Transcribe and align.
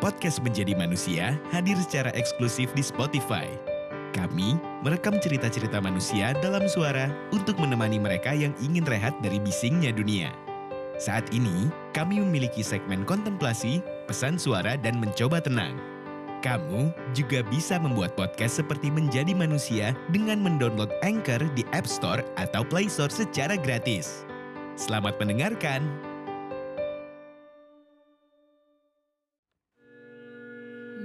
Podcast 0.00 0.40
Menjadi 0.40 0.72
Manusia 0.72 1.36
hadir 1.52 1.76
secara 1.76 2.08
eksklusif 2.16 2.72
di 2.72 2.80
Spotify. 2.80 3.44
Kami 4.16 4.56
merekam 4.80 5.20
cerita-cerita 5.20 5.76
manusia 5.76 6.32
dalam 6.40 6.64
suara 6.72 7.12
untuk 7.36 7.60
menemani 7.60 8.00
mereka 8.00 8.32
yang 8.32 8.56
ingin 8.64 8.88
rehat 8.88 9.12
dari 9.20 9.36
bisingnya 9.36 9.92
dunia. 9.92 10.32
Saat 10.96 11.28
ini, 11.36 11.68
kami 11.92 12.16
memiliki 12.16 12.64
segmen 12.64 13.04
kontemplasi, 13.04 13.84
pesan 14.08 14.40
suara, 14.40 14.72
dan 14.80 14.96
mencoba 14.96 15.36
tenang. 15.36 15.76
Kamu 16.40 16.96
juga 17.12 17.44
bisa 17.52 17.76
membuat 17.76 18.16
podcast 18.16 18.64
seperti 18.64 18.88
Menjadi 18.88 19.36
Manusia 19.36 19.92
dengan 20.16 20.40
mendownload 20.40 20.96
Anchor 21.04 21.44
di 21.52 21.60
App 21.76 21.84
Store 21.84 22.24
atau 22.40 22.64
Play 22.64 22.88
Store 22.88 23.12
secara 23.12 23.52
gratis. 23.52 24.24
Selamat 24.80 25.20
mendengarkan! 25.20 26.09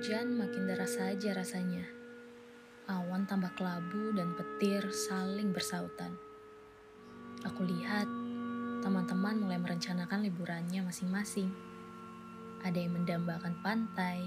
Hujan 0.00 0.32
makin 0.32 0.64
deras 0.64 0.96
saja 0.96 1.36
rasanya. 1.36 1.84
Awan 2.88 3.28
tambah 3.28 3.52
kelabu 3.52 4.16
dan 4.16 4.32
petir 4.32 4.80
saling 4.88 5.52
bersautan. 5.52 6.16
Aku 7.44 7.68
lihat 7.68 8.08
teman-teman 8.80 9.44
mulai 9.44 9.60
merencanakan 9.60 10.24
liburannya 10.24 10.88
masing-masing. 10.88 11.52
Ada 12.64 12.80
yang 12.80 12.96
mendambakan 12.96 13.60
pantai, 13.60 14.24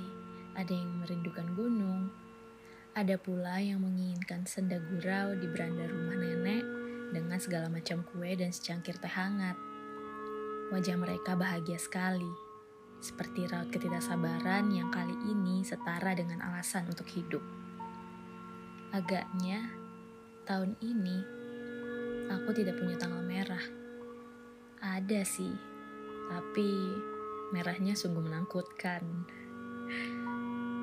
ada 0.53 0.69
yang 0.69 0.93
merindukan 1.01 1.49
gunung, 1.57 2.13
ada 2.93 3.17
pula 3.17 3.57
yang 3.57 3.81
menginginkan 3.81 4.45
senda 4.45 4.77
gurau 4.77 5.33
di 5.33 5.49
beranda 5.49 5.89
rumah 5.89 6.21
nenek 6.21 6.61
dengan 7.17 7.41
segala 7.41 7.65
macam 7.73 8.05
kue 8.13 8.29
dan 8.37 8.53
secangkir 8.53 9.01
teh 9.01 9.09
hangat. 9.09 9.57
Wajah 10.69 11.01
mereka 11.01 11.33
bahagia 11.33 11.81
sekali 11.81 12.52
seperti 13.03 13.51
raut 13.51 13.67
ketidaksabaran 13.67 14.71
yang 14.71 14.87
kali 14.87 15.11
ini 15.27 15.59
setara 15.67 16.15
dengan 16.15 16.39
alasan 16.39 16.87
untuk 16.87 17.03
hidup. 17.11 17.43
Agaknya, 18.95 19.67
tahun 20.47 20.79
ini 20.79 21.17
aku 22.31 22.55
tidak 22.55 22.79
punya 22.79 22.95
tanggal 22.95 23.19
merah. 23.19 23.59
Ada 24.79 25.27
sih, 25.27 25.51
tapi 26.31 26.71
merahnya 27.51 27.91
sungguh 27.91 28.23
menakutkan. 28.23 29.03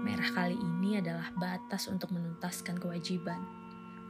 Merah 0.04 0.28
kali 0.36 0.60
ini 0.60 1.00
adalah 1.00 1.32
batas 1.40 1.88
untuk 1.88 2.12
menuntaskan 2.12 2.76
kewajiban, 2.76 3.40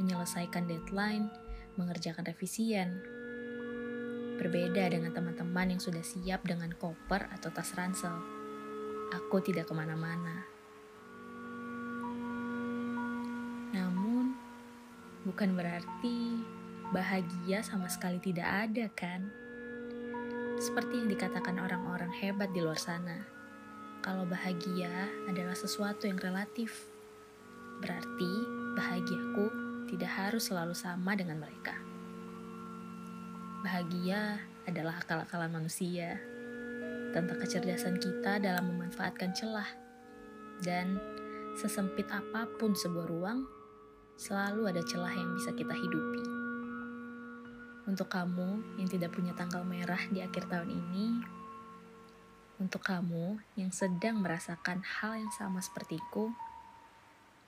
menyelesaikan 0.03 0.67
deadline, 0.67 1.31
mengerjakan 1.79 2.27
revisian, 2.27 2.99
Berbeda 4.41 4.89
dengan 4.89 5.13
teman-teman 5.13 5.77
yang 5.77 5.83
sudah 5.85 6.01
siap 6.01 6.49
dengan 6.49 6.73
koper 6.73 7.29
atau 7.29 7.53
tas 7.53 7.77
ransel. 7.77 8.17
Aku 9.13 9.37
tidak 9.45 9.69
ke 9.69 9.77
mana-mana. 9.77 10.49
Namun, 13.77 14.33
bukan 15.29 15.53
berarti 15.53 16.41
bahagia 16.89 17.61
sama 17.61 17.93
sekali 17.93 18.17
tidak 18.17 18.49
ada 18.49 18.89
kan? 18.97 19.29
Seperti 20.57 21.05
yang 21.05 21.13
dikatakan 21.13 21.61
orang-orang 21.61 22.09
hebat 22.25 22.49
di 22.57 22.65
luar 22.65 22.81
sana. 22.81 23.21
Kalau 24.01 24.25
bahagia 24.25 25.05
adalah 25.29 25.53
sesuatu 25.53 26.09
yang 26.09 26.17
relatif. 26.17 26.89
Berarti 27.85 28.33
bahagiaku 28.73 29.47
tidak 29.93 30.09
harus 30.17 30.49
selalu 30.49 30.73
sama 30.73 31.13
dengan 31.13 31.45
mereka. 31.45 31.90
Bahagia 33.61 34.41
adalah 34.65 35.05
akal-akalan 35.05 35.53
manusia, 35.53 36.17
tentang 37.13 37.37
kecerdasan 37.45 38.01
kita 38.01 38.41
dalam 38.41 38.73
memanfaatkan 38.73 39.37
celah. 39.37 39.69
Dan 40.65 40.97
sesempit 41.61 42.09
apa 42.09 42.49
pun 42.57 42.73
sebuah 42.73 43.05
ruang, 43.13 43.45
selalu 44.17 44.65
ada 44.65 44.81
celah 44.81 45.13
yang 45.13 45.37
bisa 45.37 45.53
kita 45.53 45.77
hidupi. 45.77 46.25
Untuk 47.85 48.09
kamu 48.09 48.81
yang 48.81 48.89
tidak 48.89 49.13
punya 49.13 49.37
tanggal 49.37 49.61
merah 49.61 50.09
di 50.09 50.25
akhir 50.25 50.49
tahun 50.49 50.73
ini, 50.73 51.21
untuk 52.65 52.81
kamu 52.81 53.45
yang 53.61 53.77
sedang 53.77 54.25
merasakan 54.25 54.81
hal 54.81 55.21
yang 55.21 55.33
sama 55.37 55.61
sepertiku, 55.61 56.33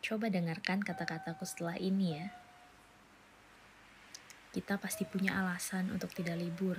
coba 0.04 0.28
dengarkan 0.28 0.84
kata-kataku 0.84 1.48
setelah 1.48 1.80
ini 1.80 2.20
ya 2.20 2.28
kita 4.52 4.76
pasti 4.76 5.08
punya 5.08 5.40
alasan 5.40 5.88
untuk 5.88 6.12
tidak 6.12 6.36
libur. 6.36 6.76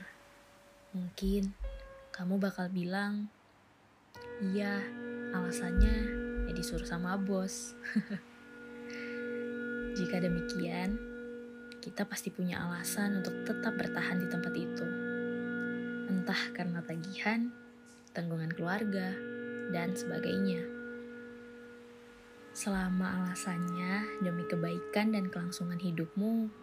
Mungkin 0.94 1.57
kamu 2.13 2.38
bakal 2.38 2.69
bilang, 2.69 3.34
iya, 4.53 4.78
alasannya 5.34 5.95
ya 6.45 6.53
disuruh 6.53 6.85
sama 6.85 7.17
bos. 7.17 7.73
Jika 9.97 10.22
demikian, 10.22 11.01
kita 11.81 12.06
pasti 12.06 12.29
punya 12.29 12.62
alasan 12.62 13.25
untuk 13.25 13.41
tetap 13.41 13.73
bertahan 13.73 14.22
di 14.22 14.29
tempat 14.29 14.53
itu. 14.53 14.88
Entah 16.13 16.53
karena 16.53 16.78
tagihan, 16.85 17.50
tanggungan 18.13 18.53
keluarga, 18.53 19.17
dan 19.73 19.97
sebagainya. 19.97 20.62
Selama 22.53 23.17
alasannya 23.17 24.22
demi 24.22 24.45
kebaikan 24.45 25.17
dan 25.17 25.33
kelangsungan 25.33 25.81
hidupmu, 25.81 26.62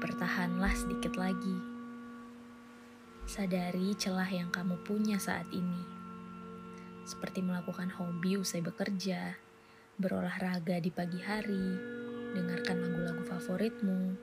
bertahanlah 0.00 0.72
sedikit 0.72 1.20
lagi. 1.20 1.60
Sadari 3.28 3.92
celah 4.00 4.26
yang 4.32 4.48
kamu 4.48 4.80
punya 4.80 5.20
saat 5.20 5.44
ini, 5.52 5.84
seperti 7.04 7.44
melakukan 7.44 7.92
hobi 7.92 8.40
usai 8.40 8.64
bekerja, 8.64 9.36
berolahraga 10.00 10.80
di 10.80 10.88
pagi 10.88 11.20
hari, 11.20 11.76
dengarkan 12.32 12.80
lagu-lagu 12.80 13.22
favoritmu, 13.28 14.16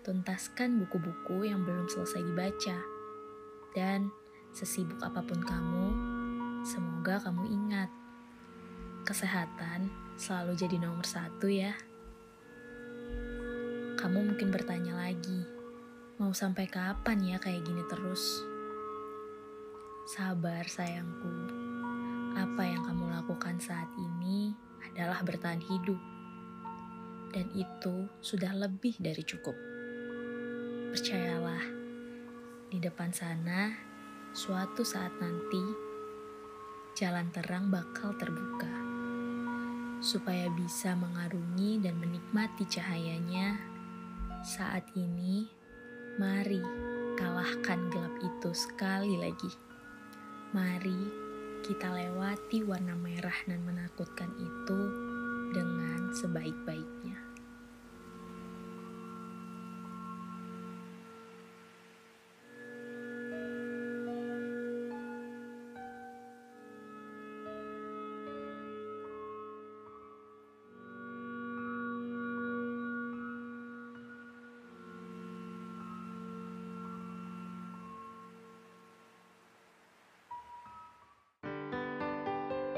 tuntaskan 0.00 0.80
buku-buku 0.80 1.44
yang 1.52 1.68
belum 1.68 1.84
selesai 1.92 2.24
dibaca, 2.24 2.80
dan 3.76 4.08
sesibuk 4.56 5.04
apa 5.04 5.20
pun 5.20 5.44
kamu, 5.44 5.88
semoga 6.64 7.20
kamu 7.28 7.44
ingat 7.44 7.92
kesehatan 9.04 9.92
selalu 10.16 10.56
jadi 10.56 10.80
nomor 10.80 11.04
satu 11.04 11.52
ya. 11.52 11.76
Kamu 14.00 14.32
mungkin 14.32 14.48
bertanya 14.48 14.96
lagi, 14.96 15.44
mau 16.16 16.32
sampai 16.32 16.64
kapan 16.64 17.20
ya 17.20 17.36
kayak 17.36 17.60
gini 17.68 17.84
terus? 17.84 18.40
Sabar 20.08 20.64
sayangku, 20.64 21.28
apa 22.32 22.64
yang 22.64 22.80
kamu 22.80 23.12
lakukan 23.12 23.60
saat 23.60 23.92
ini 24.00 24.56
adalah 24.88 25.20
bertahan 25.20 25.60
hidup. 25.60 26.00
Dan 27.28 27.52
itu 27.52 28.08
sudah 28.24 28.56
lebih 28.56 28.96
dari 29.04 29.20
cukup. 29.20 29.52
Percayalah, 30.96 31.60
di 32.72 32.80
depan 32.80 33.12
sana, 33.12 33.68
suatu 34.32 34.80
saat 34.80 35.12
nanti, 35.20 35.60
jalan 36.96 37.28
terang 37.36 37.68
bakal 37.68 38.16
terbuka. 38.16 38.72
Supaya 40.00 40.48
bisa 40.56 40.96
mengarungi 40.96 41.84
dan 41.84 42.00
menikmati 42.00 42.64
cahayanya 42.64 43.69
saat 44.40 44.88
ini, 44.96 45.44
mari 46.16 46.64
kalahkan 47.20 47.92
gelap 47.92 48.14
itu 48.24 48.50
sekali 48.56 49.20
lagi. 49.20 49.52
Mari 50.56 51.00
kita 51.60 51.92
lewati 51.92 52.64
warna 52.64 52.96
merah 52.96 53.36
dan 53.44 53.60
menakutkan 53.68 54.32
itu 54.40 54.80
dengan 55.52 56.08
sebaik-baiknya. 56.16 57.09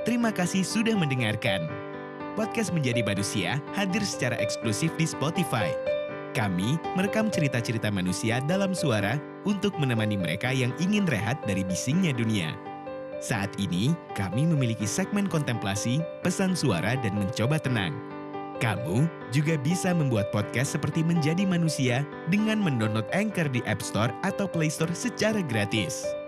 Terima 0.03 0.35
kasih 0.35 0.67
sudah 0.67 0.99
mendengarkan. 0.99 1.71
Podcast 2.35 2.75
Menjadi 2.75 3.07
Manusia 3.07 3.63
hadir 3.71 4.03
secara 4.03 4.35
eksklusif 4.43 4.91
di 4.99 5.07
Spotify. 5.07 5.71
Kami 6.35 6.75
merekam 6.99 7.31
cerita-cerita 7.31 7.87
manusia 7.87 8.43
dalam 8.43 8.75
suara 8.75 9.15
untuk 9.47 9.79
menemani 9.79 10.19
mereka 10.19 10.51
yang 10.51 10.75
ingin 10.83 11.07
rehat 11.07 11.39
dari 11.47 11.63
bisingnya 11.63 12.11
dunia. 12.11 12.51
Saat 13.23 13.55
ini, 13.63 13.95
kami 14.19 14.43
memiliki 14.43 14.91
segmen 14.91 15.31
kontemplasi, 15.31 16.03
pesan 16.27 16.59
suara, 16.59 16.99
dan 16.99 17.15
mencoba 17.15 17.63
tenang. 17.63 17.95
Kamu 18.59 19.07
juga 19.31 19.55
bisa 19.55 19.95
membuat 19.95 20.35
podcast 20.35 20.75
seperti 20.75 21.07
Menjadi 21.07 21.47
Manusia 21.47 22.03
dengan 22.27 22.59
mendownload 22.59 23.07
Anchor 23.15 23.47
di 23.55 23.63
App 23.71 23.79
Store 23.79 24.11
atau 24.27 24.51
Play 24.51 24.67
Store 24.67 24.91
secara 24.91 25.39
gratis. 25.47 26.22